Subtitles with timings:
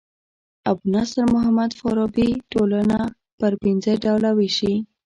[0.69, 2.99] ابو نصر محمد فارابي ټولنه
[3.39, 4.73] پر پنځه ډوله ويشي.